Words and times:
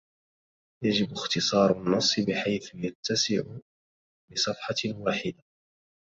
يجب 0.83 1.11
اختصار 1.11 1.71
النص 1.77 2.19
بحيث 2.19 2.75
يتسع 2.75 3.41
بصفحة 4.31 4.95
واحدة. 5.01 5.43